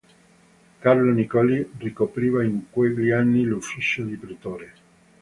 [0.81, 4.73] Carlo Nicoli, ricopriva in quegli anni l'ufficio di pretore.